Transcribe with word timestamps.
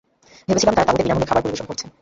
ভেবেছিলাম 0.47 0.73
তারা 0.75 0.87
তাঁবুতে 0.87 1.05
বিনামূল্যে 1.05 1.29
খাবার 1.29 1.43
পরিবেশন 1.45 1.67
করছে। 1.69 1.85